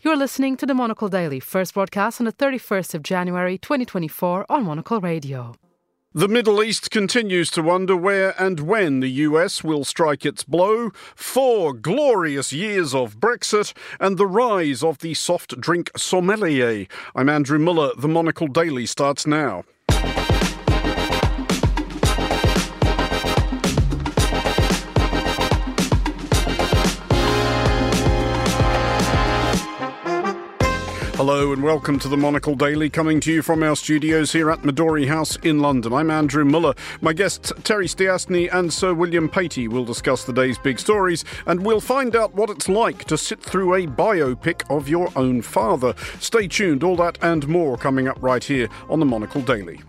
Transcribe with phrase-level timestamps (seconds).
[0.00, 4.64] You're listening to the Monocle Daily, first broadcast on the 31st of January 2024 on
[4.64, 5.56] Monocle Radio.
[6.14, 10.90] The Middle East continues to wonder where and when the US will strike its blow.
[11.16, 16.86] Four glorious years of Brexit and the rise of the soft drink sommelier.
[17.16, 17.90] I'm Andrew Muller.
[17.98, 19.64] The Monocle Daily starts now.
[31.18, 34.62] Hello and welcome to the Monocle Daily, coming to you from our studios here at
[34.62, 35.92] Midori House in London.
[35.92, 36.74] I'm Andrew Muller.
[37.00, 41.66] My guests Terry Stiastny and Sir William Patey will discuss the day's big stories, and
[41.66, 45.92] we'll find out what it's like to sit through a biopic of your own father.
[46.20, 49.80] Stay tuned, all that and more coming up right here on the Monocle Daily.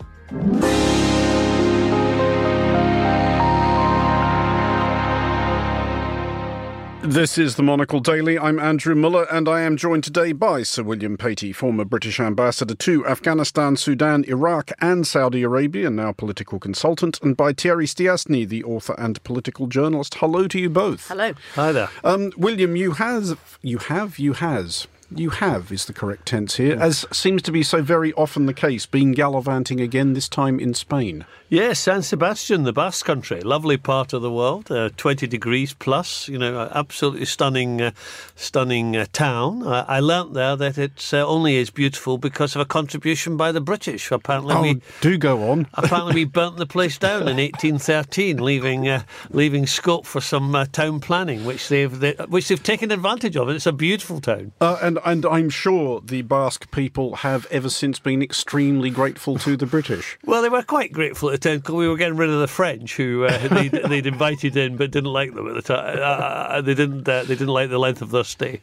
[7.09, 8.38] This is the Monocle Daily.
[8.38, 12.76] I'm Andrew Muller, and I am joined today by Sir William Patey, former British ambassador
[12.76, 18.48] to Afghanistan, Sudan, Iraq, and Saudi Arabia, and now political consultant, and by Terry Stiastny,
[18.48, 20.17] the author and political journalist.
[20.20, 21.08] Hello to you both.
[21.08, 21.33] Hello.
[21.56, 21.89] Hi there.
[22.03, 24.86] Um, William, you has, you have, you has.
[25.09, 28.53] You have is the correct tense here, as seems to be so very often the
[28.53, 31.26] case, been gallivanting again, this time in Spain.
[31.52, 36.28] Yes, San Sebastian, the Basque Country, lovely part of the world, uh, 20 degrees plus,
[36.28, 37.92] you know, absolutely stunning, uh,
[38.36, 39.66] stunning uh, town.
[39.66, 43.52] I, I learnt there that it uh, only is beautiful because of a contribution by
[43.52, 44.11] the British.
[44.11, 45.67] Apparently, Oh, we do go on.
[45.73, 50.66] apparently we burnt the place down in 1813, leaving uh, leaving scope for some uh,
[50.66, 53.47] town planning, which they've they, which they've taken advantage of.
[53.47, 54.52] And it's a beautiful town.
[54.61, 59.58] Uh, and and I'm sure the Basque people have ever since been extremely grateful to
[59.58, 60.16] the British.
[60.25, 63.48] Well, they were quite grateful because we were getting rid of the French, who uh,
[63.48, 66.00] they'd, they'd invited in but didn't like them at the time.
[66.02, 67.08] Uh, they didn't.
[67.08, 68.62] Uh, they didn't like the length of their stay.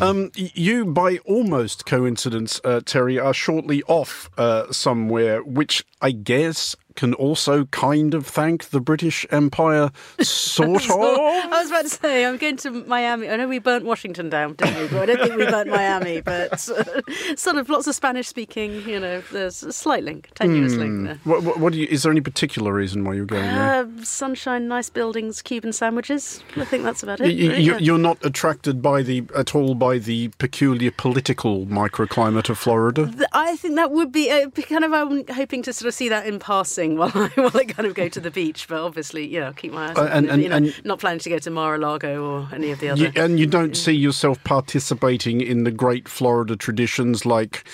[0.00, 6.76] Um, you, by almost coincidence, uh, Terry, are shortly off uh, somewhere, which I guess
[6.98, 10.90] can also kind of thank the British Empire, sort of.
[10.90, 13.30] I was about to say, I'm going to Miami.
[13.30, 14.88] I know we burnt Washington down, didn't we?
[14.88, 16.20] But I don't think we burnt Miami.
[16.28, 20.74] But uh, sort of lots of Spanish speaking, you know, there's a slight link, tenuous
[20.74, 21.20] link there.
[21.22, 23.86] What, what, what do you, is there any particular reason why you're going there?
[23.86, 26.42] Uh, sunshine, nice buildings, Cuban sandwiches.
[26.56, 27.30] I think that's about it.
[27.30, 27.78] You, yeah.
[27.78, 33.10] you're not attracted by the at all by the peculiar political microclimate of Florida.
[33.32, 34.92] I think that would be, uh, be kind of.
[34.92, 37.94] I'm hoping to sort of see that in passing while I while I kind of
[37.94, 38.66] go to the beach.
[38.68, 39.96] But obviously, you know, keep my eyes.
[39.96, 42.70] Uh, open, and- and- you know, and- not planning to go to Mar-a-Lago or any
[42.70, 43.02] of the other.
[43.02, 47.66] You, and you don't see yourself participating in the great Florida traditions like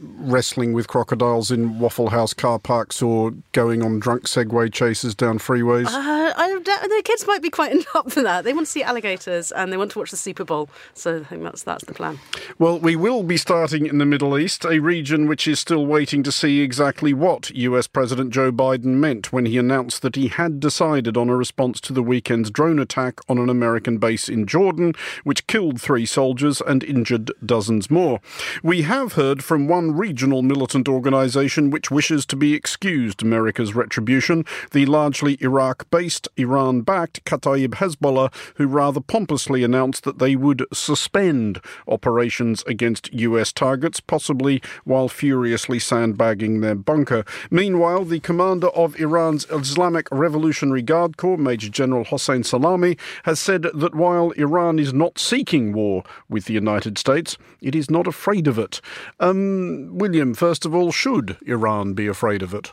[0.00, 5.38] wrestling with crocodiles in Waffle House car parks or going on drunk Segway chases down
[5.38, 5.86] freeways.
[5.86, 8.44] Uh, I the kids might be quite up for that.
[8.44, 10.68] They want to see alligators and they want to watch the Super Bowl.
[10.94, 12.18] So I think that's that's the plan.
[12.58, 16.22] Well, we will be starting in the Middle East, a region which is still waiting
[16.22, 20.60] to see exactly what US President Joe Biden meant when he announced that he had
[20.60, 24.94] decided on a response to the weekend's drone attack on an American base in Jordan,
[25.24, 28.20] which killed three soldiers and injured dozens more.
[28.62, 34.44] We have heard from one regional militant organization which wishes to be excused America's retribution,
[34.72, 40.64] the largely Iraq based, Iran backed Kataib Hezbollah, who rather pompously announced that they would
[40.72, 47.24] suspend operations against US targets, possibly while furiously sandbagging their bunker.
[47.50, 53.62] Meanwhile, the commander of Iran's Islamic Revolutionary Guard Corps, Major General Hossein Salami, has said
[53.74, 58.46] that while Iran is not seeking war with the United States, it is not afraid
[58.46, 58.80] of it.
[59.20, 62.72] Um, William, first of all, should Iran be afraid of it?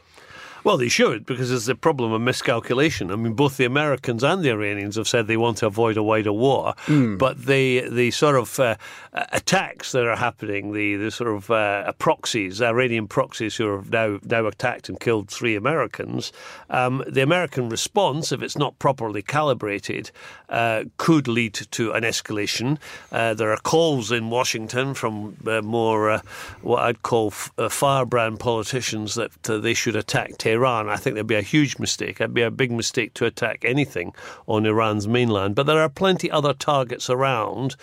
[0.65, 3.11] Well, they should, because there's a problem of miscalculation.
[3.11, 6.01] I mean, both the Americans and the Iranians have said they want to avoid a
[6.01, 8.75] wider war, but the the sort of uh,
[9.13, 14.19] attacks that are happening, the the sort of uh, proxies, Iranian proxies who have now
[14.23, 16.33] now attacked and killed three Americans,
[16.71, 20.09] um, the American response, if it's not properly calibrated,
[20.49, 22.79] uh, could lead to an escalation.
[23.11, 26.21] Uh, there are calls in Washington from uh, more uh,
[26.63, 30.89] what I'd call f- uh, firebrand politicians that uh, they should attack Tehran.
[30.89, 32.21] I think that'd be a huge mistake.
[32.21, 34.13] It'd be a big mistake to attack anything
[34.47, 35.55] on Iran's mainland.
[35.55, 37.75] But there are plenty other targets around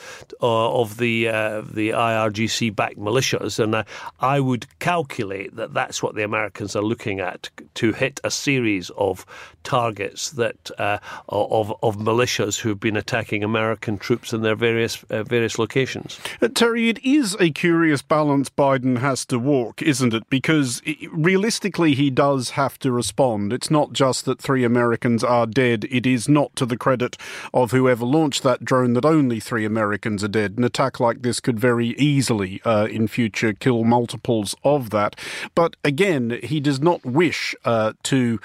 [0.43, 3.85] uh, of the uh, the IRGC-backed militias, and I,
[4.21, 8.91] I would calculate that that's what the Americans are looking at to hit a series
[8.97, 9.27] of
[9.65, 10.99] targets that uh,
[11.29, 16.19] of of militias who've been attacking American troops in their various uh, various locations.
[16.41, 20.29] Uh, Terry, it is a curious balance Biden has to walk, isn't it?
[20.31, 20.81] Because
[21.13, 23.53] realistically, he does have to respond.
[23.53, 25.87] It's not just that three Americans are dead.
[25.91, 27.17] It is not to the credit
[27.53, 30.55] of whoever launched that drone that only three Americans are dead.
[30.57, 35.17] An attack like this could very easily, uh, in future, kill multiples of that.
[35.55, 38.41] But again, he does not wish uh, to,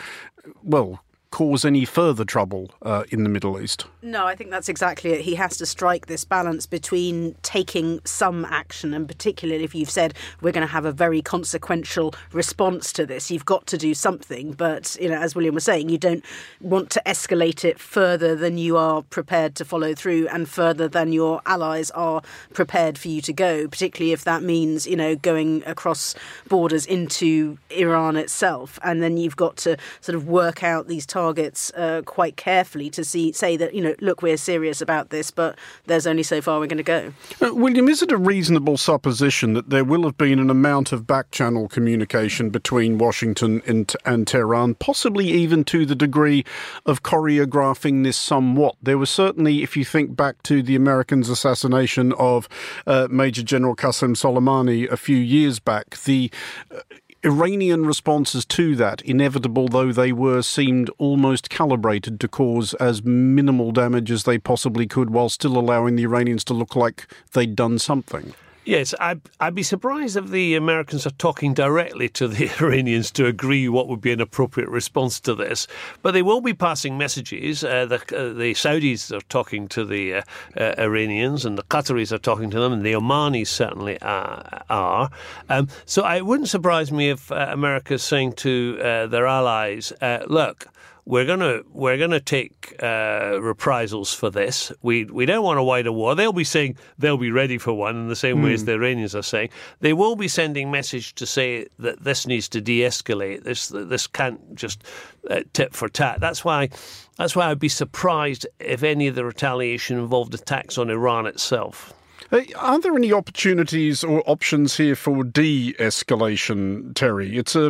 [0.63, 3.85] well, cause any further trouble uh, in the Middle East.
[4.01, 5.21] No, I think that's exactly it.
[5.21, 10.13] He has to strike this balance between taking some action, and particularly if you've said
[10.41, 14.53] we're going to have a very consequential response to this, you've got to do something.
[14.53, 16.23] But you know, as William was saying, you don't
[16.61, 21.11] want to escalate it further than you are prepared to follow through, and further than
[21.11, 22.21] your allies are
[22.53, 23.67] prepared for you to go.
[23.67, 26.15] Particularly if that means you know going across
[26.47, 31.26] borders into Iran itself, and then you've got to sort of work out these targets
[31.75, 35.57] uh, quite carefully to see say that you know look we're serious about this, but
[35.85, 37.13] there's only so far we're going to go.
[37.41, 41.07] Uh, William, is it a reasonable supposition that there will have been an amount of
[41.07, 46.45] back channel communication between Washington and, and Tehran, possibly even to the degree
[46.85, 48.75] of choreographing this somewhat?
[48.81, 52.47] There was certainly, if you think back to the Americans' assassination of
[52.85, 56.31] uh, Major General Qasem Soleimani a few years back, the
[56.71, 56.79] uh,
[57.27, 63.73] Iranian responses to that, inevitable though they were, seemed almost calibrated to cause as minimal
[63.73, 67.79] damage as they possibly could while still allowing the Iranians to look like they'd done
[67.79, 68.33] something.
[68.67, 73.25] Yes, I'd, I'd be surprised if the Americans are talking directly to the Iranians to
[73.25, 75.67] agree what would be an appropriate response to this.
[76.01, 77.63] But they will be passing messages.
[77.63, 80.21] Uh, the, uh, the Saudis are talking to the uh,
[80.57, 84.65] uh Iranians, and the Qataris are talking to them, and the Omanis certainly are.
[84.69, 85.11] are.
[85.47, 89.93] Um, so it wouldn't surprise me if uh, America is saying to uh, their allies,
[90.27, 90.67] look,
[91.07, 94.73] we're gonna we're gonna take uh, reprisals for this.
[94.81, 96.15] We we don't want a wider war.
[96.15, 98.43] They'll be saying they'll be ready for one in the same mm.
[98.43, 98.65] way as hmm.
[98.65, 99.49] the Iranians are saying.
[99.79, 103.43] They will be sending message to say that this needs to de-escalate.
[103.43, 104.83] This this can't just
[105.29, 106.19] uh, tit for tat.
[106.19, 106.69] That's why.
[107.17, 111.93] That's why I'd be surprised if any of the retaliation involved attacks on Iran itself.
[112.31, 117.37] Uh, are there any opportunities or options here for de-escalation, Terry?
[117.37, 117.67] It's a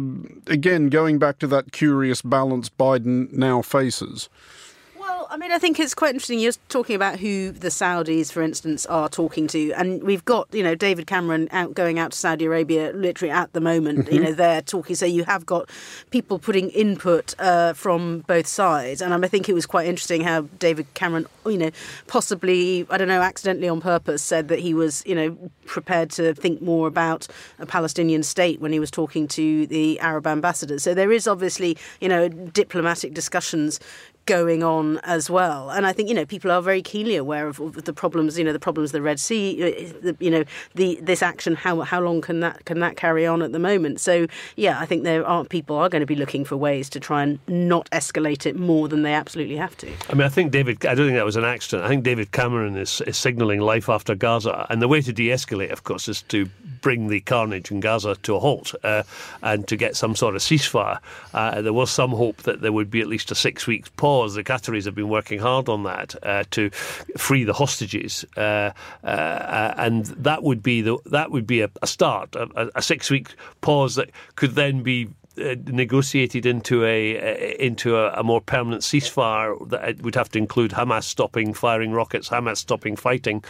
[0.47, 4.29] again going back to that curious balance Biden now faces.
[5.29, 6.39] I mean, I think it's quite interesting.
[6.39, 10.63] You're talking about who the Saudis, for instance, are talking to, and we've got you
[10.63, 13.99] know David Cameron out going out to Saudi Arabia literally at the moment.
[13.99, 14.13] Mm-hmm.
[14.13, 14.95] You know, they're talking.
[14.95, 15.69] So you have got
[16.11, 20.41] people putting input uh, from both sides, and I think it was quite interesting how
[20.59, 21.71] David Cameron, you know,
[22.07, 26.33] possibly I don't know, accidentally on purpose, said that he was you know prepared to
[26.33, 27.27] think more about
[27.59, 30.83] a Palestinian state when he was talking to the Arab ambassadors.
[30.83, 33.79] So there is obviously you know diplomatic discussions
[34.27, 35.71] going on as well.
[35.71, 38.37] And I think you know people are very keenly aware of, the problems.
[38.37, 39.87] You know the problems of the Red Sea.
[40.05, 40.43] Uh, you know
[40.75, 41.55] the this action.
[41.55, 43.99] How how long can that can that carry on at the moment?
[43.99, 46.99] So yeah, I think there are people are going to be looking for ways to
[46.99, 49.91] try and not escalate it more than they absolutely have to.
[50.09, 50.85] I mean, I think David.
[50.85, 51.85] I don't think that was an accident.
[51.85, 55.71] I think David Cameron is, is signalling life after Gaza, and the way to de-escalate,
[55.71, 56.47] of course, is to
[56.81, 59.03] bring the carnage in Gaza to a halt uh,
[59.41, 60.99] and to get some sort of ceasefire.
[61.33, 64.16] Uh, there was some hope that there would be at least a six weeks pause
[64.25, 68.71] The Qataris have been working hard on that uh, to free the hostages, uh,
[69.03, 73.09] uh, and that would be the that would be a, a start, a, a six
[73.09, 75.07] week pause that could then be
[75.39, 80.71] uh, negotiated into a into a, a, more permanent ceasefire that would have to include
[80.71, 83.43] Hamas stopping firing rockets, Hamas stopping fighting,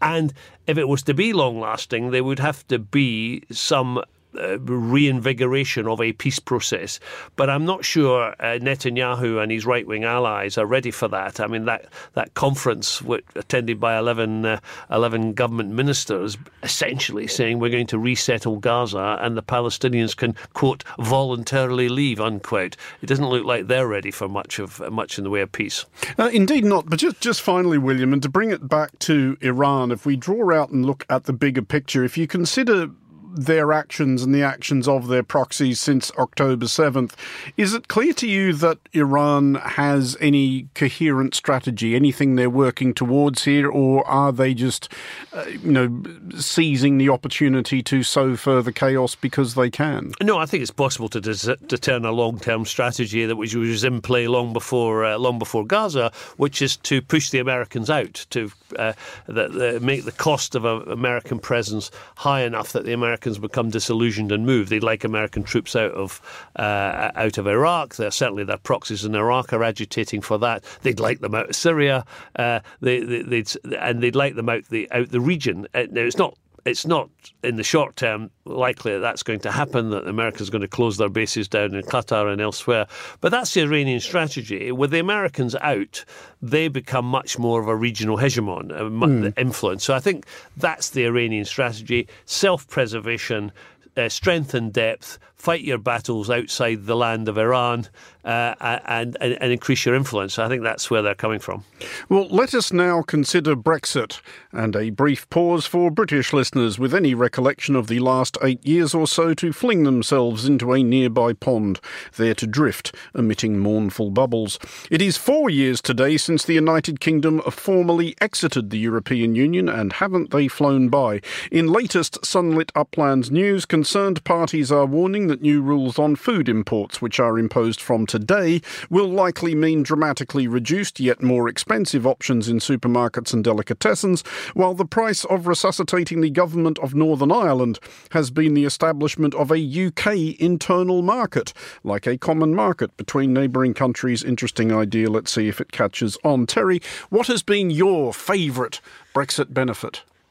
[0.00, 0.32] and
[0.66, 4.00] if it was to be long lasting, there would have to be some
[4.38, 7.00] uh, reinvigoration of a peace process.
[7.36, 11.40] But I'm not sure uh, Netanyahu and his right wing allies are ready for that.
[11.40, 13.02] I mean, that, that conference
[13.34, 14.60] attended by 11, uh,
[14.90, 20.84] 11 government ministers essentially saying we're going to resettle Gaza and the Palestinians can, quote,
[20.98, 22.76] voluntarily leave, unquote.
[23.00, 25.84] It doesn't look like they're ready for much of much in the way of peace.
[26.18, 26.88] Uh, indeed not.
[26.88, 30.52] But just, just finally, William, and to bring it back to Iran, if we draw
[30.52, 32.90] out and look at the bigger picture, if you consider
[33.34, 37.12] their actions and the actions of their proxies since October 7th.
[37.56, 43.44] Is it clear to you that Iran has any coherent strategy, anything they're working towards
[43.44, 44.88] here, or are they just,
[45.32, 46.02] uh, you know,
[46.38, 50.12] seizing the opportunity to sow further chaos because they can?
[50.22, 54.28] No, I think it's possible to, turn a long-term strategy that was, was in play
[54.28, 58.92] long before uh, long before Gaza, which is to push the Americans out, to uh,
[59.26, 63.38] the, the, make the cost of an American presence high enough that the Americans Americans
[63.38, 64.68] become disillusioned and move.
[64.68, 66.20] They'd like American troops out of
[66.56, 67.94] uh, out of Iraq.
[67.94, 70.64] They're, certainly their proxies in Iraq are agitating for that.
[70.82, 72.04] They'd like them out of Syria.
[72.34, 75.68] Uh, they, they, they'd, and they'd like them out the out the region.
[75.72, 77.10] Uh, now it's not it's not
[77.42, 80.96] in the short term likely that that's going to happen, that America's going to close
[80.96, 82.86] their bases down in Qatar and elsewhere.
[83.20, 84.70] But that's the Iranian strategy.
[84.70, 86.04] With the Americans out,
[86.40, 89.38] they become much more of a regional hegemon, a mm.
[89.38, 89.84] influence.
[89.84, 90.26] So I think
[90.56, 93.50] that's the Iranian strategy self preservation,
[93.96, 97.88] uh, strength and depth, fight your battles outside the land of Iran
[98.24, 100.38] uh, and, and, and increase your influence.
[100.38, 101.64] I think that's where they're coming from.
[102.08, 104.20] Well, let us now consider Brexit
[104.52, 108.94] and a brief pause for British listeners with any recollection of the last eight years
[108.94, 111.80] or so to fling themselves into a nearby pond,
[112.16, 114.60] there to drift, emitting mournful bubbles.
[114.92, 119.94] It is four years today since the United Kingdom formally exited the European Union, and
[119.94, 121.20] haven't they flown by?
[121.50, 127.00] In latest Sunlit Uplands news, concerned parties are warning that new rules on food imports,
[127.00, 128.60] which are imposed from today,
[128.90, 134.84] will likely mean dramatically reduced yet more expensive options in supermarkets and delicatessens, while the
[134.84, 137.78] price of resuscitating the government of Northern Ireland
[138.10, 143.72] has been the establishment of a UK internal market, like a common market between neighbouring
[143.72, 144.22] countries.
[144.22, 145.08] Interesting idea.
[145.08, 146.44] Let's see if it catches on.
[146.44, 148.82] Terry, what has been your favourite
[149.14, 150.02] Brexit benefit?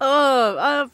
[0.00, 0.88] oh, uh,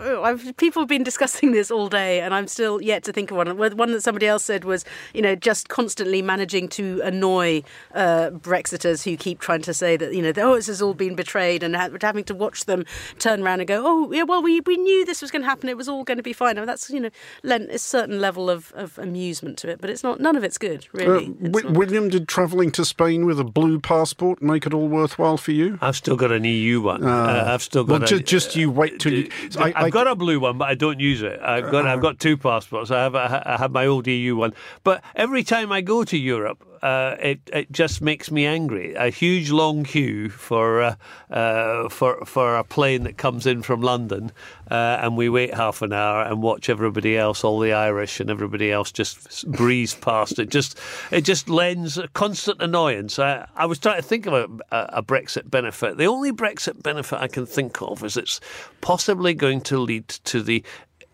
[0.00, 3.36] I've, people have been discussing this all day, and I'm still yet to think of
[3.36, 3.56] one.
[3.56, 7.62] One that somebody else said was, you know, just constantly managing to annoy
[7.94, 11.14] uh, Brexiters who keep trying to say that, you know, oh, this has all been
[11.14, 12.84] betrayed, and having to watch them
[13.18, 15.68] turn around and go, oh, yeah, well, we, we knew this was going to happen.
[15.68, 16.56] It was all going to be fine.
[16.56, 17.10] I mean, that's, you know,
[17.42, 20.20] lent a certain level of, of amusement to it, but it's not.
[20.20, 21.26] None of it's good, really.
[21.26, 24.88] Uh, it's w- William, did travelling to Spain with a blue passport make it all
[24.88, 25.78] worthwhile for you?
[25.80, 27.04] I've still got an EU one.
[27.04, 27.92] Uh, uh, I've still got.
[27.92, 29.30] Well, a, just, just you wait till you.
[29.58, 31.40] I, I, I've got a blue one, but I don't use it.
[31.40, 32.92] I've got I've got two passports.
[32.92, 34.54] I have I have my old EU one,
[34.84, 38.94] but every time I go to Europe, uh, it it just makes me angry.
[38.94, 40.94] A huge long queue for uh,
[41.30, 44.32] uh, for for a plane that comes in from London,
[44.70, 48.30] uh, and we wait half an hour and watch everybody else, all the Irish and
[48.30, 50.38] everybody else, just breeze past.
[50.38, 50.78] It just
[51.10, 53.18] it just lends a constant annoyance.
[53.18, 55.98] I, I was trying to think of a, a Brexit benefit.
[55.98, 58.40] The only Brexit benefit I can think of is it's
[58.80, 60.64] possibly going to lead to the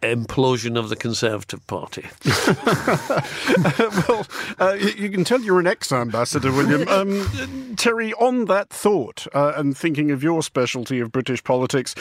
[0.02, 2.06] implosion of the Conservative Party.
[4.08, 4.26] well,
[4.58, 6.86] uh, you can tell you're an ex-ambassador, William.
[6.96, 11.94] Um, Terry, on that thought, uh, and thinking of your specialty of British politics,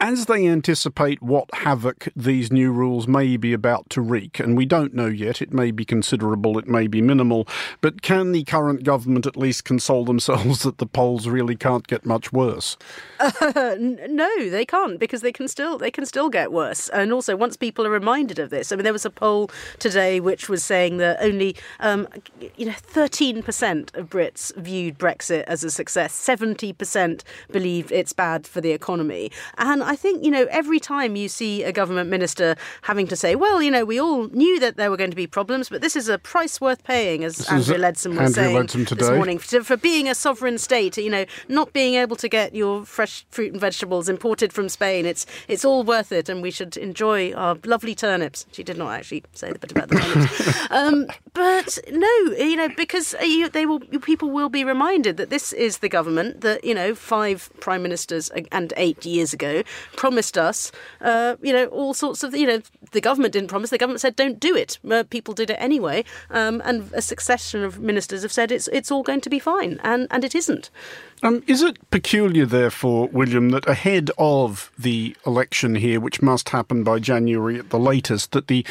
[0.00, 4.64] as they anticipate what havoc these new rules may be about to wreak, and we
[4.64, 7.48] don't know yet, it may be considerable, it may be minimal,
[7.80, 12.06] but can the current government at least console themselves that the polls really can't get
[12.06, 12.76] much worse?
[13.18, 16.88] Uh, no, they can't because they can still they can still get worse.
[16.90, 19.50] And also, once people are reminded of this, I mean, there was a poll
[19.80, 22.06] today which was saying that only um,
[22.56, 28.12] you know thirteen percent of Brits viewed Brexit as a success, seventy percent believed it's
[28.12, 32.10] bad for the economy, and I think, you know, every time you see a government
[32.10, 35.16] minister having to say, well, you know, we all knew that there were going to
[35.16, 38.68] be problems, but this is a price worth paying, as this Andrea Leadsom was Andrea
[38.68, 42.28] saying this morning, for, for being a sovereign state, you know, not being able to
[42.28, 45.06] get your fresh fruit and vegetables imported from Spain.
[45.06, 48.44] It's it's all worth it, and we should enjoy our lovely turnips.
[48.52, 50.66] She did not actually say the bit about the turnips.
[50.70, 55.54] um, but no, you know, because you, they will, people will be reminded that this
[55.54, 59.62] is the government that, you know, five prime ministers and eight years ago
[59.96, 62.60] promised us, uh, you know, all sorts of, you know,
[62.92, 63.70] the government didn't promise.
[63.70, 64.78] The government said don't do it.
[64.88, 68.90] Uh, people did it anyway, um, and a succession of ministers have said it's it's
[68.90, 70.70] all going to be fine, and and it isn't.
[71.22, 76.84] Um, is it peculiar, therefore, William, that ahead of the election here, which must happen
[76.84, 78.64] by January at the latest, that the.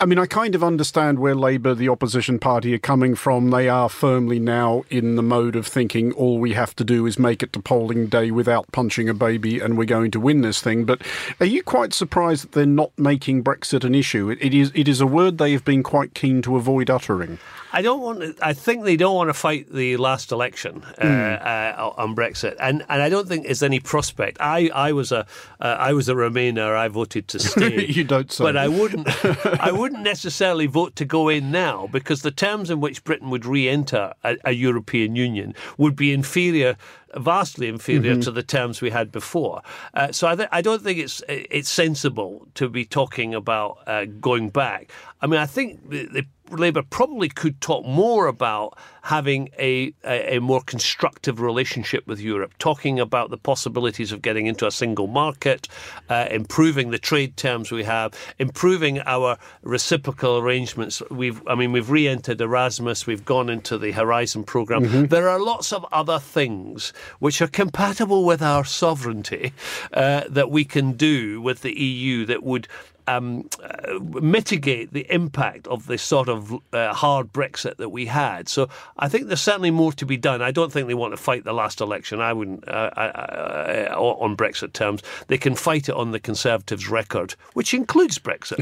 [0.00, 3.50] I mean, I kind of understand where Labour, the opposition party, are coming from.
[3.50, 7.18] They are firmly now in the mode of thinking all we have to do is
[7.18, 10.60] make it to polling day without punching a baby and we're going to win this
[10.60, 10.84] thing.
[10.84, 11.02] But
[11.40, 14.30] are you quite surprised that they're not making Brexit an issue?
[14.30, 17.38] it, it is, it is a word they have been quite keen to avoid uttering.
[17.78, 18.20] I don't want.
[18.22, 21.46] To, I think they don't want to fight the last election uh, mm.
[21.46, 24.38] uh, on Brexit, and and I don't think there's any prospect.
[24.40, 25.20] I I was a
[25.60, 26.76] uh, I was a Remainer.
[26.76, 27.86] I voted to stay.
[27.86, 28.42] you don't say.
[28.42, 29.06] But I wouldn't.
[29.62, 33.46] I wouldn't necessarily vote to go in now because the terms in which Britain would
[33.46, 36.76] re-enter a, a European Union would be inferior
[37.16, 38.20] vastly inferior mm-hmm.
[38.20, 39.62] to the terms we had before.
[39.94, 44.04] Uh, so I, th- I, don't think it's it's sensible to be talking about uh,
[44.04, 44.90] going back.
[45.20, 50.36] I mean, I think the, the Labour probably could talk more about having a, a,
[50.36, 55.06] a, more constructive relationship with Europe, talking about the possibilities of getting into a single
[55.06, 55.66] market,
[56.10, 61.02] uh, improving the trade terms we have, improving our reciprocal arrangements.
[61.10, 64.84] We've, I mean, we've re-entered Erasmus, we've gone into the Horizon program.
[64.84, 65.06] Mm-hmm.
[65.06, 69.52] There are lots of other things which are compatible with our sovereignty
[69.94, 72.68] uh, that we can do with the EU that would
[73.08, 78.48] um, uh, mitigate the impact of this sort of uh, hard Brexit that we had.
[78.48, 80.42] So I think there's certainly more to be done.
[80.42, 82.20] I don't think they want to fight the last election.
[82.20, 85.02] I wouldn't uh, uh on Brexit terms.
[85.28, 88.58] They can fight it on the Conservatives' record, which includes Brexit.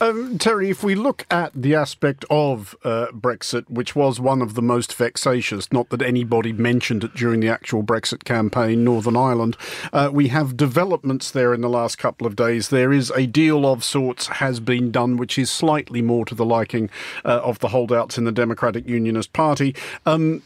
[0.02, 4.54] um, Terry, if we look at the aspect of uh, Brexit, which was one of
[4.54, 9.56] the most vexatious, not that anybody mentioned it during the actual Brexit campaign, Northern Ireland,
[9.92, 12.68] uh, we have developments there in the last couple of days.
[12.68, 16.34] There is a deal deal of sorts has been done, which is slightly more to
[16.34, 16.88] the liking
[17.22, 19.74] uh, of the holdouts in the Democratic Unionist Party.
[20.06, 20.42] Um,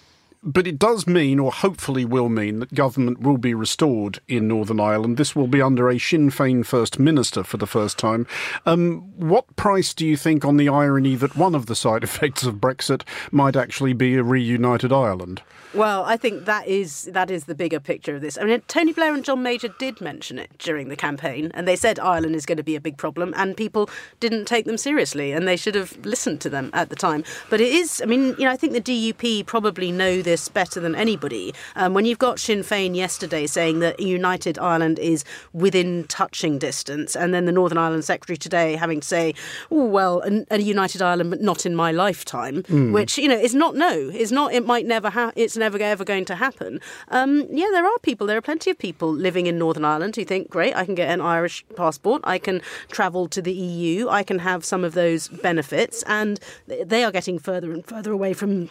[0.46, 4.78] but it does mean, or hopefully will mean, that government will be restored in Northern
[4.78, 5.16] Ireland.
[5.16, 8.28] This will be under a Sinn Féin First Minister for the first time.
[8.64, 12.44] Um, what price do you think on the irony that one of the side effects
[12.44, 15.42] of Brexit might actually be a reunited Ireland?
[15.74, 18.38] Well, I think that is that is the bigger picture of this.
[18.38, 21.76] I mean, Tony Blair and John Major did mention it during the campaign, and they
[21.76, 25.32] said Ireland is going to be a big problem, and people didn't take them seriously,
[25.32, 27.24] and they should have listened to them at the time.
[27.50, 30.80] But it is, I mean, you know, I think the DUP probably know this better
[30.80, 31.54] than anybody.
[31.76, 37.14] Um, when you've got Sinn Féin yesterday saying that United Ireland is within touching distance,
[37.14, 39.34] and then the Northern Ireland Secretary today having to say,
[39.70, 42.92] "Oh well, a, a United Ireland, but not in my lifetime," mm.
[42.92, 44.52] which you know is not no, is not.
[44.52, 45.32] It might never have.
[45.36, 46.80] It's never never ever going to happen.
[47.08, 50.24] Um, yeah, there are people, there are plenty of people living in Northern Ireland who
[50.24, 54.22] think, great, I can get an Irish passport, I can travel to the EU, I
[54.22, 58.70] can have some of those benefits, and they are getting further and further away from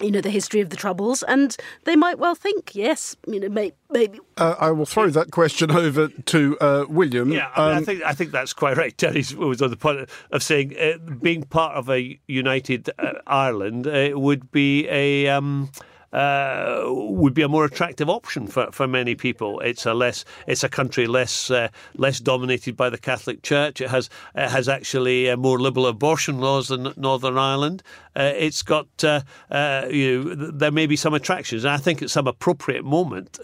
[0.00, 3.48] you know the history of the troubles, and they might well think, yes, you know,
[3.48, 4.18] may, maybe.
[4.36, 7.30] Uh, I will throw that question over to uh, William.
[7.32, 8.96] Yeah, I, mean, um, I, think I think that's quite right.
[8.96, 13.86] Terry was on the point of saying uh, being part of a united uh, Ireland
[13.86, 15.28] uh, would be a.
[15.28, 15.70] Um,
[16.12, 19.60] uh, would be a more attractive option for, for many people.
[19.60, 23.80] It's a less it's a country less uh, less dominated by the Catholic Church.
[23.80, 27.82] It has it has actually uh, more liberal abortion laws than Northern Ireland.
[28.14, 32.02] Uh, it's got uh, uh, you know, there may be some attractions, and I think
[32.02, 33.38] at some appropriate moment,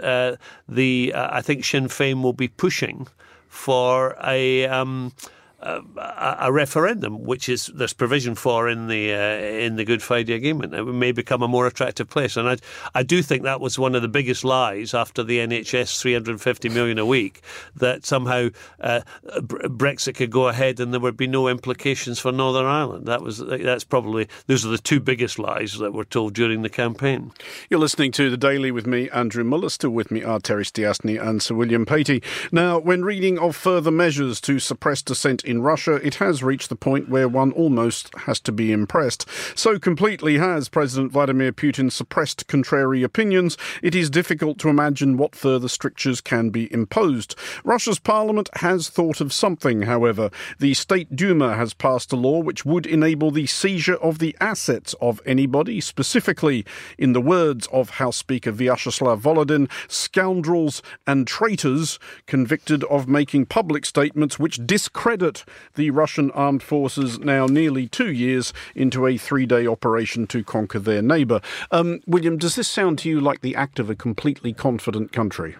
[0.68, 3.06] the I think Sinn Féin will be pushing
[3.48, 4.66] for a.
[4.66, 5.12] Um,
[5.60, 10.72] a, referendum, which is there's provision for in the uh, in the Good Friday Agreement.
[10.72, 12.56] It may become a more attractive place, and I
[12.94, 16.98] I do think that was one of the biggest lies after the NHS 350 million
[16.98, 17.42] a week
[17.74, 18.48] that somehow
[18.80, 23.06] uh, Brexit could go ahead and there would be no implications for Northern Ireland.
[23.06, 26.70] That was that's probably those are the two biggest lies that were told during the
[26.70, 27.32] campaign.
[27.68, 29.70] You're listening to the Daily with me, Andrew Muller.
[29.70, 32.22] Still with me are Terry Stiastny and Sir William Patey.
[32.52, 36.76] Now, when reading of further measures to suppress dissent in Russia, it has reached the
[36.76, 39.26] point where one almost has to be impressed.
[39.58, 45.34] So completely has President Vladimir Putin suppressed contrary opinions, it is difficult to imagine what
[45.34, 47.34] further strictures can be imposed.
[47.64, 50.30] Russia's parliament has thought of something, however.
[50.58, 54.94] The State Duma has passed a law which would enable the seizure of the assets
[55.00, 56.66] of anybody, specifically,
[56.98, 63.86] in the words of House Speaker Vyacheslav Volodin, scoundrels and traitors convicted of making public
[63.86, 65.37] statements which discredit
[65.74, 70.78] the Russian armed forces now nearly two years into a three day operation to conquer
[70.78, 71.40] their neighbour.
[71.70, 75.56] Um, William, does this sound to you like the act of a completely confident country?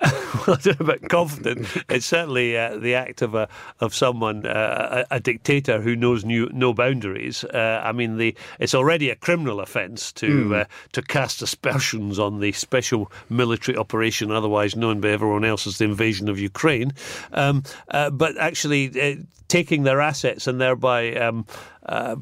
[0.46, 1.66] well, I don't know about confident.
[1.88, 3.48] It's certainly uh, the act of a
[3.80, 7.42] of someone, uh, a, a, dictator who knows new, no boundaries.
[7.44, 10.66] Uh, I mean, the it's already a criminal offence to mm.
[10.92, 15.84] to cast aspersions on the special military operation, otherwise known by everyone else as the
[15.84, 16.92] invasion of Ukraine.
[17.32, 19.16] Um, uh, but actually, uh,
[19.48, 21.44] taking their assets and thereby um,
[21.86, 22.16] uh,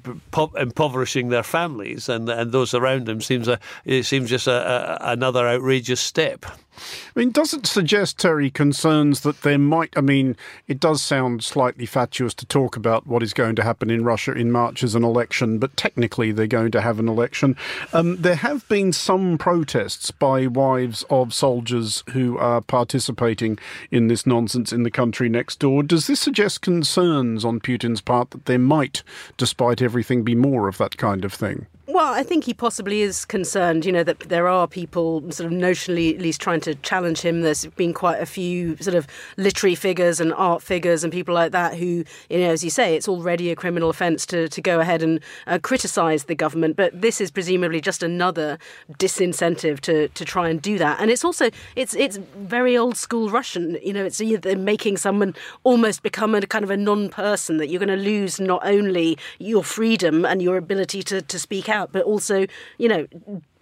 [0.56, 5.12] impoverishing their families and and those around them seems a it seems just a, a,
[5.12, 6.46] another outrageous step.
[7.14, 9.92] I mean, does it suggest, Terry, concerns that there might?
[9.96, 10.36] I mean,
[10.68, 14.32] it does sound slightly fatuous to talk about what is going to happen in Russia
[14.32, 17.56] in March as an election, but technically they're going to have an election.
[17.92, 23.58] Um, there have been some protests by wives of soldiers who are participating
[23.90, 25.82] in this nonsense in the country next door.
[25.82, 29.02] Does this suggest concerns on Putin's part that there might,
[29.36, 31.66] despite everything, be more of that kind of thing?
[31.88, 35.56] Well, I think he possibly is concerned, you know, that there are people sort of
[35.56, 37.42] notionally at least trying to challenge him.
[37.42, 41.52] There's been quite a few sort of literary figures and art figures and people like
[41.52, 44.80] that who, you know, as you say, it's already a criminal offence to, to go
[44.80, 46.74] ahead and uh, criticise the government.
[46.74, 48.58] But this is presumably just another
[48.94, 51.00] disincentive to, to try and do that.
[51.00, 55.36] And it's also, it's it's very old school Russian, you know, it's either making someone
[55.62, 59.62] almost become a kind of a non-person that you're going to lose not only your
[59.62, 62.46] freedom and your ability to, to speak out, but also,
[62.78, 63.06] you know,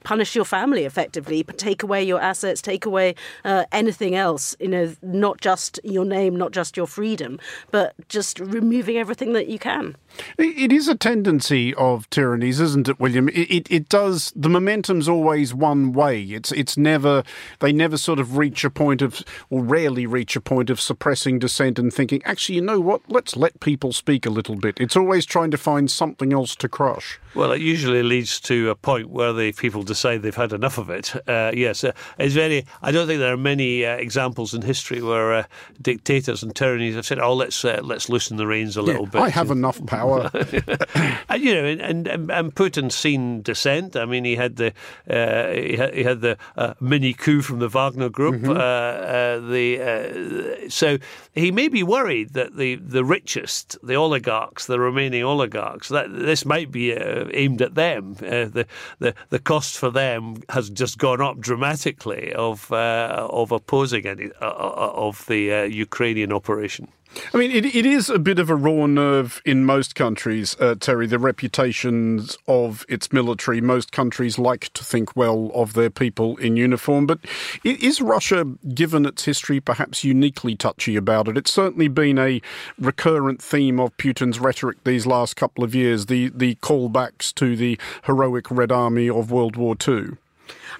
[0.04, 3.14] punish your family effectively, take away your assets, take away
[3.44, 7.40] uh, anything else, you know, not just your name, not just your freedom,
[7.70, 9.96] but just removing everything that you can.
[10.38, 13.28] It is a tendency of tyrannies, isn't it, William?
[13.30, 14.32] It, it, it, does.
[14.36, 16.22] The momentum's always one way.
[16.22, 17.24] It's it's never.
[17.58, 21.40] They never sort of reach a point of, or rarely reach a point of suppressing
[21.40, 23.02] dissent and thinking, actually, you know what?
[23.08, 24.78] Let's let people speak a little bit.
[24.78, 27.18] It's always trying to find something else to crush.
[27.34, 30.90] Well, it usually leads to a point where the people decide they've had enough of
[30.90, 31.14] it.
[31.28, 32.66] Uh, yes, uh, it's very.
[32.82, 35.44] I don't think there are many uh, examples in history where uh,
[35.80, 39.06] dictators and tyrannies have said, "Oh, let's uh, let's loosen the reins a yeah, little
[39.06, 40.30] bit." I have enough power
[41.28, 43.96] and, you know, and, and, and Putin's seen dissent.
[43.96, 44.72] I mean, he had the
[45.08, 46.36] uh, he, had, he had the
[46.80, 48.42] mini coup from the Wagner Group.
[48.42, 49.50] Mm-hmm.
[49.50, 50.98] The so
[51.32, 56.44] he may be worried that the, the richest, the oligarchs, the remaining oligarchs, that this
[56.44, 58.14] might be aimed at them.
[58.14, 58.66] the
[58.98, 64.30] the the cost for them has just gone up dramatically of uh, of opposing any
[64.40, 66.88] uh, uh, of the Ukrainian operation.
[67.32, 70.74] I mean, it, it is a bit of a raw nerve in most countries, uh,
[70.78, 73.60] Terry, the reputations of its military.
[73.60, 77.06] Most countries like to think well of their people in uniform.
[77.06, 77.20] But
[77.64, 81.36] is Russia, given its history, perhaps uniquely touchy about it?
[81.36, 82.40] It's certainly been a
[82.78, 87.78] recurrent theme of Putin's rhetoric these last couple of years, the, the callbacks to the
[88.04, 90.16] heroic Red Army of World War II.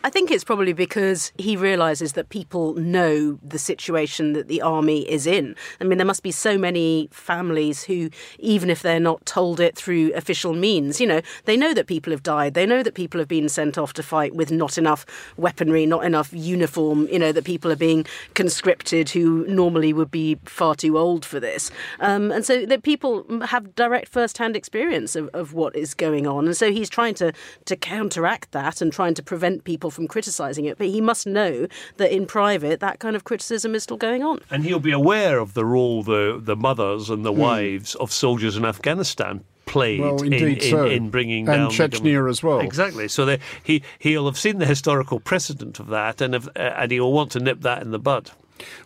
[0.02, 5.08] I think it's probably because he realizes that people know the situation that the army
[5.08, 5.54] is in.
[5.80, 9.76] I mean, there must be so many families who, even if they're not told it
[9.76, 12.54] through official means, you know, they know that people have died.
[12.54, 16.04] They know that people have been sent off to fight with not enough weaponry, not
[16.04, 20.98] enough uniform, you know, that people are being conscripted who normally would be far too
[20.98, 21.70] old for this.
[22.00, 26.26] Um, and so that people have direct first hand experience of, of what is going
[26.26, 26.46] on.
[26.46, 27.32] And so he's trying to,
[27.66, 31.66] to counteract that and trying to prevent people from criticising it, but he must know
[31.96, 34.40] that in private that kind of criticism is still going on.
[34.50, 37.36] And he'll be aware of the role the, the mothers and the mm.
[37.36, 40.86] wives of soldiers in Afghanistan played well, in, in, so.
[40.86, 42.60] in, bringing and down Chechnya as well.
[42.60, 43.08] Exactly.
[43.08, 46.92] So the, he he'll have seen the historical precedent of that, and have, uh, and
[46.92, 48.30] he'll want to nip that in the bud.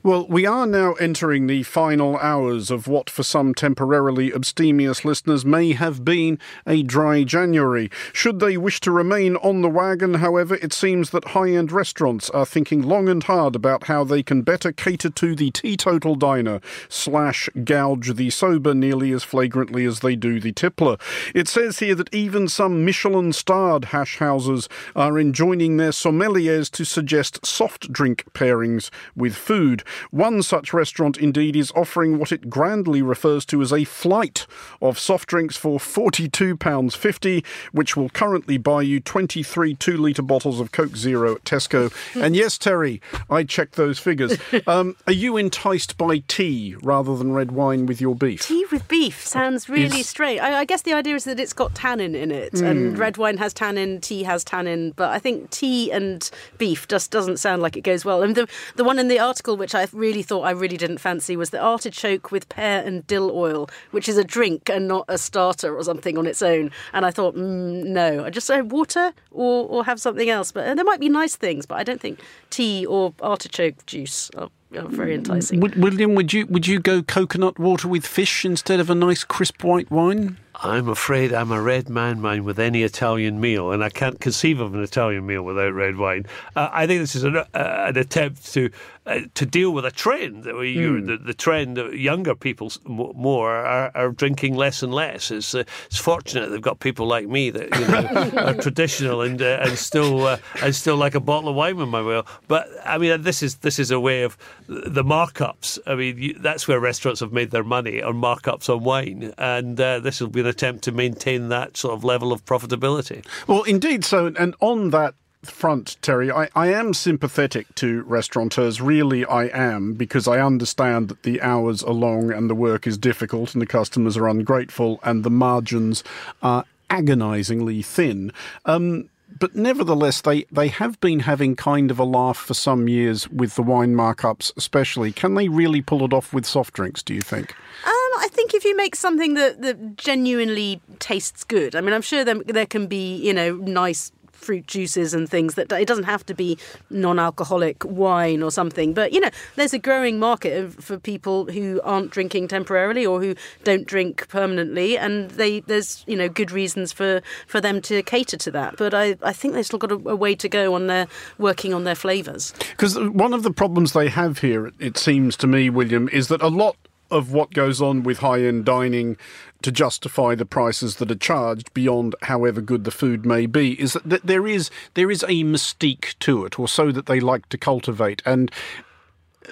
[0.02, 5.44] Well, we are now entering the final hours of what for some temporarily abstemious listeners
[5.44, 7.90] may have been a dry January.
[8.12, 12.30] Should they wish to remain on the wagon, however, it seems that high end restaurants
[12.30, 16.60] are thinking long and hard about how they can better cater to the teetotal diner
[16.88, 20.98] slash gouge the sober nearly as flagrantly as they do the tippler.
[21.34, 26.84] It says here that even some Michelin starred hash houses are enjoining their sommeliers to
[26.84, 29.82] suggest soft drink pairings with food food.
[30.12, 34.46] One such restaurant, indeed, is offering what it grandly refers to as a flight
[34.80, 40.70] of soft drinks for £42.50, which will currently buy you 23 two litre bottles of
[40.70, 41.92] Coke Zero at Tesco.
[42.22, 44.38] and yes, Terry, I checked those figures.
[44.66, 48.46] Um, are you enticed by tea rather than red wine with your beef?
[48.46, 50.08] Tea with beef sounds really is...
[50.08, 50.40] strange.
[50.40, 52.68] I, I, guess the idea is that it's got tannin in it, mm.
[52.68, 53.00] and hmm.
[53.00, 57.38] red wine has tannin, tea has tannin, but I think tea and beef just doesn't
[57.38, 58.22] sound like it goes well.
[58.22, 61.36] And the, the one in the article which I really thought I really didn't fancy
[61.36, 65.18] was the artichoke with pear and dill oil, which is a drink and not a
[65.18, 66.70] starter or something on its own.
[66.92, 70.52] And I thought, mm, no, I just say water or, or have something else.
[70.52, 74.30] But uh, there might be nice things, but I don't think tea or artichoke juice
[74.36, 75.60] are very mm, enticing.
[75.60, 79.64] William, would you would you go coconut water with fish instead of a nice crisp
[79.64, 80.38] white wine?
[80.60, 84.58] I'm afraid I'm a red man, mine, with any Italian meal, and I can't conceive
[84.58, 86.26] of an Italian meal without red wine.
[86.56, 88.70] Uh, I think this is an, uh, an attempt to
[89.08, 90.44] uh, to deal with a trend.
[90.44, 91.06] Mm.
[91.06, 95.30] The, the, trend that younger people more are, are, drinking less and less.
[95.30, 99.40] It's, uh, it's fortunate they've got people like me that you know, are traditional and
[99.40, 102.26] uh, and still uh, and still like a bottle of wine with my meal.
[102.48, 105.78] But I mean, this is this is a way of the markups.
[105.86, 109.80] I mean, you, that's where restaurants have made their money on markups on wine, and
[109.80, 113.24] uh, this will be attempt to maintain that sort of level of profitability.
[113.46, 114.04] Well, indeed.
[114.04, 118.80] So, and on that front, Terry, I, I am sympathetic to restaurateurs.
[118.80, 122.98] Really, I am, because I understand that the hours are long and the work is
[122.98, 126.02] difficult and the customers are ungrateful and the margins
[126.42, 128.32] are agonisingly thin.
[128.64, 133.28] Um, but nevertheless, they, they have been having kind of a laugh for some years
[133.28, 135.12] with the wine markups, especially.
[135.12, 137.54] Can they really pull it off with soft drinks, do you think?
[137.86, 142.02] Um, I think if you make something that, that genuinely tastes good, I mean, I'm
[142.02, 146.04] sure there, there can be, you know, nice fruit juices and things that it doesn't
[146.04, 146.56] have to be
[146.90, 152.10] non-alcoholic wine or something but you know there's a growing market for people who aren't
[152.10, 157.20] drinking temporarily or who don't drink permanently and they there's you know good reasons for
[157.46, 160.16] for them to cater to that but i i think they've still got a, a
[160.16, 161.06] way to go on their
[161.38, 162.54] working on their flavors.
[162.70, 166.42] Because one of the problems they have here it seems to me william is that
[166.42, 166.76] a lot
[167.10, 169.16] of what goes on with high end dining
[169.62, 173.96] to justify the prices that are charged beyond however good the food may be is
[174.04, 177.58] that there is there is a mystique to it or so that they like to
[177.58, 178.22] cultivate.
[178.24, 178.50] And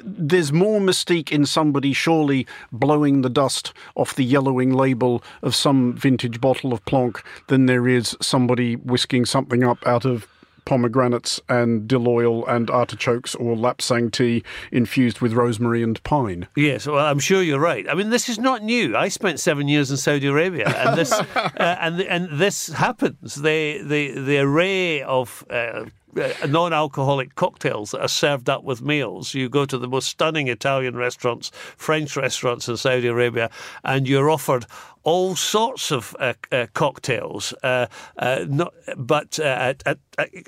[0.04, 5.94] there's more mystique in somebody surely blowing the dust off the yellowing label of some
[5.94, 10.26] vintage bottle of Plonk than there is somebody whisking something up out of
[10.66, 16.46] pomegranates and dill oil and artichokes or lapsang tea infused with rosemary and pine.
[16.54, 17.88] Yes, well, I'm sure you're right.
[17.88, 18.94] I mean, this is not new.
[18.94, 23.36] I spent seven years in Saudi Arabia, and this uh, and and this happens.
[23.36, 29.34] The the the array of uh, uh, non-alcoholic cocktails that are served up with meals.
[29.34, 33.50] You go to the most stunning Italian restaurants, French restaurants in Saudi Arabia,
[33.84, 34.66] and you're offered
[35.06, 37.86] all sorts of uh, uh, cocktails, uh,
[38.18, 39.98] uh not, but uh, at, at,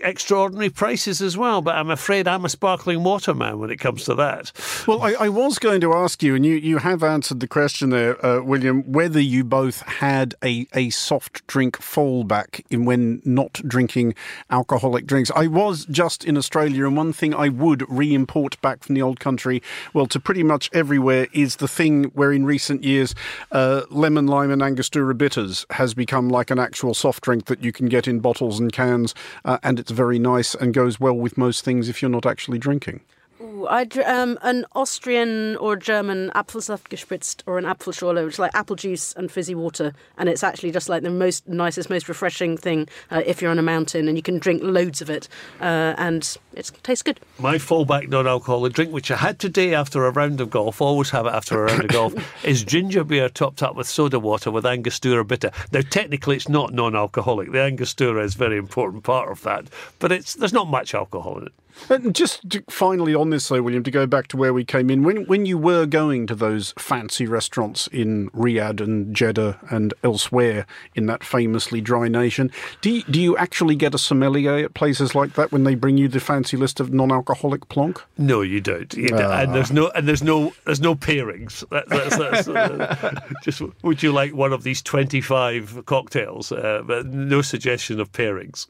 [0.00, 1.62] extraordinary prices as well.
[1.62, 4.50] But I'm afraid I'm a sparkling water man when it comes to that.
[4.86, 7.90] Well, I, I was going to ask you, and you, you have answered the question
[7.90, 13.60] there, uh, William, whether you both had a, a soft drink fallback in when not
[13.64, 14.16] drinking
[14.50, 15.30] alcoholic drinks.
[15.36, 19.02] I was just in Australia, and one thing I would re import back from the
[19.02, 19.62] old country,
[19.94, 23.14] well, to pretty much everywhere, is the thing where in recent years
[23.52, 27.86] lemon lime and Angostura bitters has become like an actual soft drink that you can
[27.86, 31.64] get in bottles and cans, uh, and it's very nice and goes well with most
[31.64, 33.00] things if you're not actually drinking.
[33.40, 38.74] I um, an Austrian or German Apfelsaft gespritzt or an Apfelschorle, which is like apple
[38.74, 42.88] juice and fizzy water, and it's actually just like the most nicest, most refreshing thing
[43.10, 45.28] uh, if you're on a mountain and you can drink loads of it,
[45.60, 47.20] uh, and it tastes good.
[47.38, 51.26] My fallback non-alcoholic drink, which I had today after a round of golf, always have
[51.26, 54.66] it after a round of golf, is ginger beer topped up with soda water with
[54.66, 55.52] Angostura bitter.
[55.70, 57.52] Now, technically, it's not non-alcoholic.
[57.52, 59.66] The Angostura is a very important part of that,
[60.00, 61.52] but it's there's not much alcohol in it.
[61.90, 65.02] And just finally on this, though, William, to go back to where we came in,
[65.02, 70.66] when when you were going to those fancy restaurants in Riyadh and Jeddah and elsewhere
[70.94, 75.14] in that famously dry nation, do you, do you actually get a sommelier at places
[75.14, 78.02] like that when they bring you the fancy list of non-alcoholic plonk?
[78.16, 78.92] No, you don't.
[78.94, 79.32] You don't.
[79.32, 81.68] And there's no and there's no there's no pairings.
[81.70, 86.52] That, that's, that's, uh, just would you like one of these twenty five cocktails?
[86.52, 88.66] Uh, but no suggestion of pairings.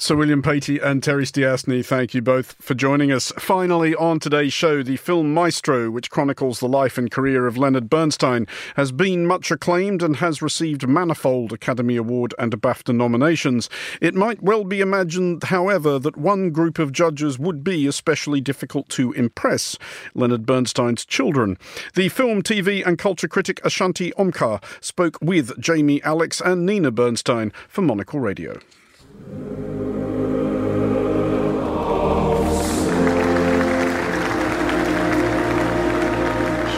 [0.00, 3.32] So William Patey and Terry Stiastny, thank you both for joining us.
[3.38, 7.88] Finally, on today's show, the film Maestro, which chronicles the life and career of Leonard
[7.88, 13.68] Bernstein, has been much acclaimed and has received manifold Academy Award and BAFTA nominations.
[14.00, 18.88] It might well be imagined, however, that one group of judges would be especially difficult
[18.90, 19.78] to impress
[20.14, 21.58] Leonard Bernstein's children.
[21.94, 27.52] The film, TV, and culture critic Ashanti Omkar spoke with Jamie Alex and Nina Bernstein
[27.68, 28.58] for Monocle Radio.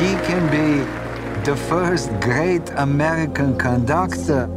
[0.02, 0.82] He can be
[1.48, 4.48] the first great American conductor.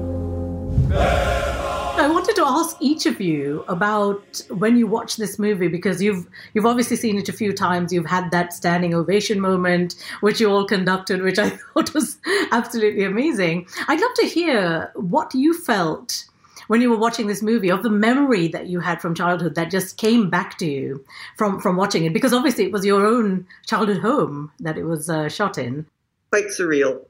[0.92, 6.26] I wanted to ask each of you about when you watch this movie because you've
[6.56, 7.94] you've obviously seen it a few times.
[7.94, 12.18] You've had that standing ovation moment, which you all conducted, which I thought was
[12.52, 13.68] absolutely amazing.
[13.88, 16.26] I'd love to hear what you felt
[16.68, 19.72] when you were watching this movie of the memory that you had from childhood that
[19.72, 21.06] just came back to you
[21.38, 22.14] from from watching it?
[22.14, 25.86] Because obviously it was your own childhood home that it was uh, shot in.
[26.32, 27.06] Quite surreal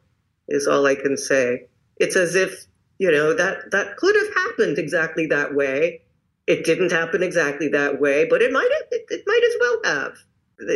[0.48, 1.66] is all i can say.
[1.98, 2.66] It's as if
[3.00, 6.02] you know that that could have happened exactly that way.
[6.48, 9.80] It didn't happen exactly that way but it might have, it, it might as well
[9.86, 10.18] have.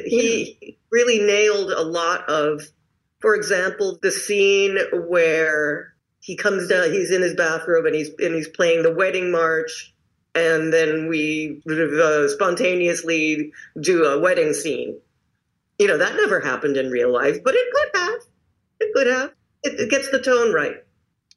[0.06, 2.64] He really nailed a lot of
[3.20, 5.94] for example the scene where
[6.30, 9.92] he comes down he's in his bathrobe and he's and he's playing the wedding march.
[10.36, 14.96] And then we uh, spontaneously do a wedding scene.
[15.80, 18.20] You know that never happened in real life but it could have.
[18.80, 19.32] It could have.
[19.64, 20.76] It, it gets the tone right.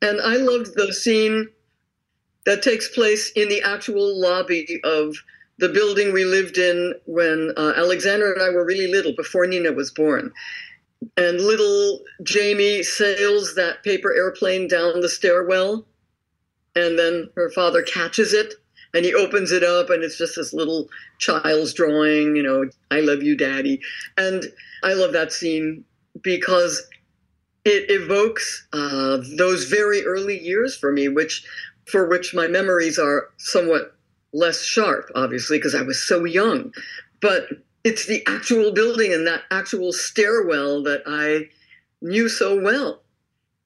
[0.02, 1.48] And i loved the scene
[2.44, 5.16] that takes place in the actual lobby of
[5.56, 9.70] the building we lived in when uh, alexander and i were really little before nina
[9.72, 10.32] was born
[11.16, 15.86] and little Jamie sails that paper airplane down the stairwell.
[16.74, 18.54] and then her father catches it
[18.94, 20.88] and he opens it up and it's just this little
[21.18, 23.80] child's drawing you know i love you daddy
[24.16, 24.44] and
[24.82, 25.84] i love that scene
[26.22, 26.82] because
[27.64, 31.44] it evokes uh, those very early years for me which
[31.86, 33.96] for which my memories are somewhat
[34.32, 36.72] less sharp obviously because i was so young
[37.20, 37.48] but
[37.84, 41.48] it's the actual building and that actual stairwell that i
[42.02, 43.02] knew so well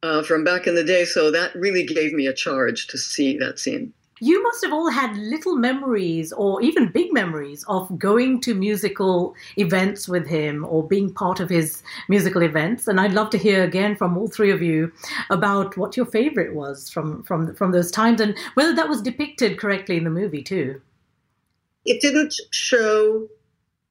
[0.02, 1.04] uh, from back in the day.
[1.04, 3.92] So that really gave me a charge to see that scene.
[4.18, 9.34] You must have all had little memories or even big memories of going to musical
[9.58, 12.88] events with him or being part of his musical events.
[12.88, 14.90] And i'd love to hear again from all three of you
[15.28, 19.58] about what your favorite was from from from those times and whether that was depicted
[19.58, 20.80] correctly in the movie too.
[21.84, 23.28] It didn't show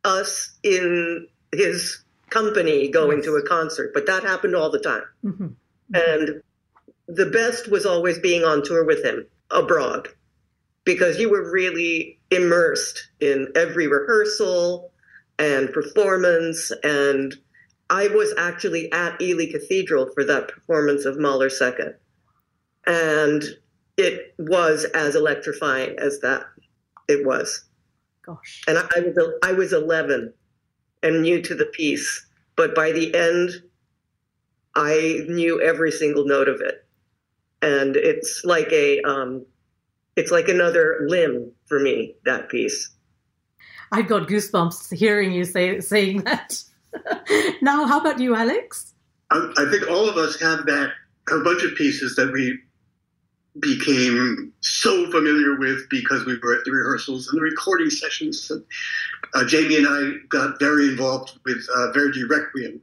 [0.05, 3.25] us in his company going yes.
[3.25, 5.47] to a concert but that happened all the time mm-hmm.
[5.93, 6.41] and
[7.07, 10.07] the best was always being on tour with him abroad
[10.85, 14.91] because you were really immersed in every rehearsal
[15.37, 16.71] and performance.
[16.83, 17.35] And
[17.89, 21.95] I was actually at Ely Cathedral for that performance of Mahler Second.
[22.87, 23.43] And
[23.97, 26.45] it was as electrifying as that.
[27.07, 27.65] It was.
[28.25, 28.63] Gosh.
[28.67, 30.33] And I, I was I was 11
[31.03, 33.51] and new to the piece, but by the end,
[34.75, 36.85] I knew every single note of it,
[37.61, 39.45] and it's like a um,
[40.15, 42.89] it's like another limb for me that piece.
[43.91, 46.61] I've got goosebumps hearing you say saying that.
[47.61, 48.93] Now how about you alex?
[49.29, 50.91] I, I think all of us have that
[51.29, 52.57] a bunch of pieces that we
[53.59, 58.51] became so familiar with because we were at the rehearsals and the recording sessions.
[59.33, 62.81] Uh, Jamie and I got very involved with uh, Verdi Requiem.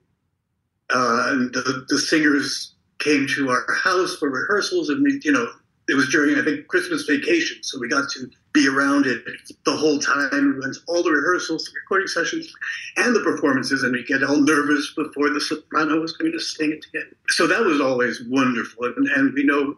[0.91, 5.49] Uh, and the, the singers came to our house for rehearsals, and we, you know,
[5.89, 9.25] it was during I think Christmas vacation, so we got to be around it
[9.65, 10.55] the whole time.
[10.55, 12.53] We went to all the rehearsals, the recording sessions,
[12.97, 16.73] and the performances, and we get all nervous before the soprano was going to sing
[16.73, 17.11] it again.
[17.31, 19.77] So that was always wonderful, and, and we know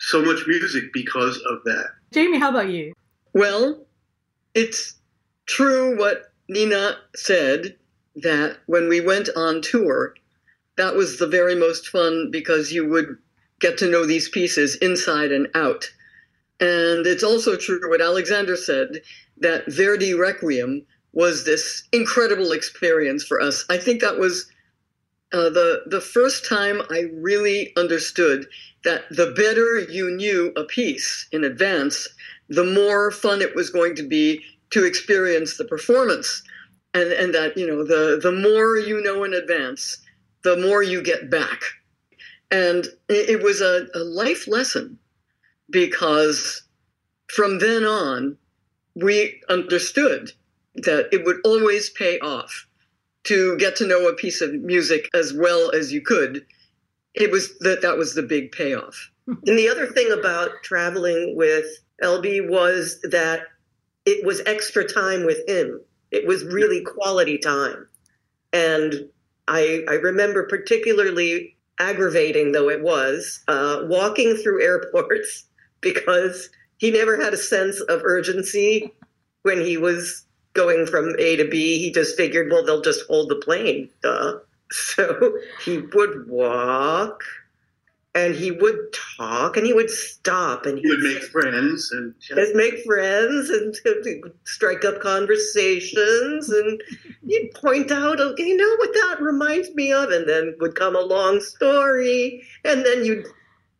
[0.00, 1.90] so much music because of that.
[2.12, 2.92] Jamie, how about you?
[3.34, 3.86] Well,
[4.54, 4.94] it's
[5.46, 7.76] true what Nina said
[8.16, 10.14] that when we went on tour,
[10.76, 13.16] that was the very most fun because you would
[13.60, 15.88] get to know these pieces inside and out.
[16.60, 19.02] And it's also true what Alexander said
[19.38, 23.64] that Verdi Requiem was this incredible experience for us.
[23.68, 24.50] I think that was
[25.32, 28.46] uh, the the first time I really understood
[28.84, 32.08] that the better you knew a piece in advance,
[32.48, 36.42] the more fun it was going to be to experience the performance,
[36.94, 39.98] and and that you know the the more you know in advance,
[40.42, 41.62] the more you get back.
[42.50, 44.98] And it was a, a life lesson
[45.70, 46.64] because
[47.28, 48.36] from then on,
[48.96, 50.32] we understood
[50.74, 52.66] that it would always pay off
[53.24, 56.44] to get to know a piece of music as well as you could.
[57.14, 59.10] It was that that was the big payoff.
[59.46, 61.66] And the other thing about traveling with
[62.02, 63.42] LB was that
[64.04, 65.80] it was extra time with him.
[66.10, 67.86] It was really quality time.
[68.52, 69.08] And
[69.46, 75.44] I, I remember particularly aggravating though it was, uh, walking through airports
[75.80, 78.92] because he never had a sense of urgency
[79.42, 80.26] when he was
[80.60, 81.78] going from A to B.
[81.78, 83.88] He just figured, well, they'll just hold the plane.
[84.02, 84.38] Duh.
[84.72, 87.24] So he would walk
[88.14, 88.78] and he would
[89.16, 93.76] talk and he would stop and he, would make friends and just make friends and
[94.44, 96.80] strike up conversations and
[97.26, 100.94] he'd point out okay you know what that reminds me of and then would come
[100.94, 103.26] a long story and then you'd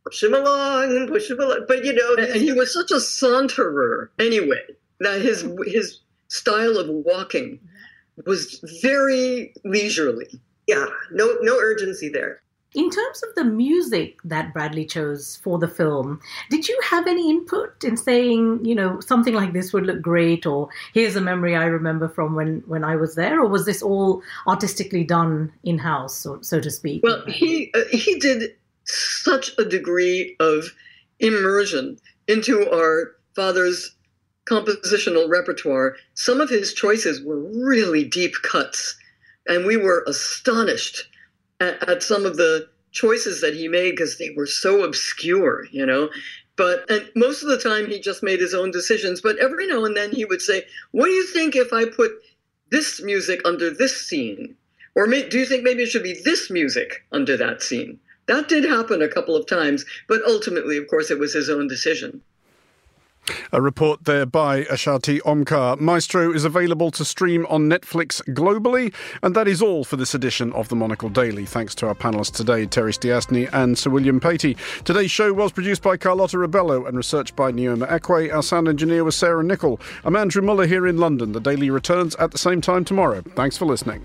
[0.05, 2.95] push him along and push him along but you know and he was such a
[2.97, 4.63] saunterer anyway
[4.99, 7.61] that his his style of walking
[8.27, 10.41] was very leisurely.
[10.67, 12.41] Yeah no no urgency there.
[12.73, 17.29] In terms of the music that Bradley chose for the film, did you have any
[17.29, 21.57] input in saying, you know, something like this would look great, or here's a memory
[21.57, 25.79] I remember from when, when I was there, or was this all artistically done in
[25.79, 27.03] house, so, so to speak?
[27.03, 30.73] Well, he uh, he did such a degree of
[31.19, 33.97] immersion into our father's
[34.47, 35.97] compositional repertoire.
[36.15, 38.97] Some of his choices were really deep cuts,
[39.47, 41.09] and we were astonished
[41.61, 45.87] at, at some of the choices that he made because they were so obscure, you
[45.87, 46.11] know.
[46.57, 49.21] But and most of the time he just made his own decisions.
[49.21, 52.13] But every now and then he would say, "What do you think if I put
[52.71, 54.57] this music under this scene?"
[54.95, 58.01] Or may, do you think maybe it should be this music under that scene?
[58.27, 61.69] That did happen a couple of times, but ultimately, of course, it was his own
[61.69, 62.23] decision.
[63.53, 65.81] A report there by Ashanti Omkar.
[65.81, 68.93] Maestro is available to stream on Netflix globally.
[69.23, 71.47] And that is all for this edition of the Monocle Daily.
[71.47, 74.57] Thanks to our panellists today, Terry Stiastny and Sir William Patey.
[74.85, 78.33] Today's show was produced by Carlotta Ribello and researched by Neoma Ekwe.
[78.33, 79.81] Our sound engineer was Sarah Nichol.
[80.05, 81.33] I'm Andrew Mueller here in London.
[81.33, 83.23] The Daily returns at the same time tomorrow.
[83.35, 84.05] Thanks for listening.